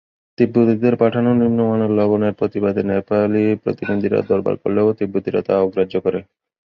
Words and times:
তিব্বতীদের 0.37 0.93
পাঠানো 0.95 1.29
নিম্নমানের 1.33 1.91
লবণের 1.97 2.37
প্রতিবাদের 2.39 2.85
নেপালী 2.85 3.45
প্রতিনিধিরা 3.63 4.19
দরবার 4.29 4.55
করলেও 4.55 4.87
তিব্বতীরা 4.99 5.41
তা 5.47 5.53
অগ্রাহ্য 5.65 5.95
করে। 6.05 6.19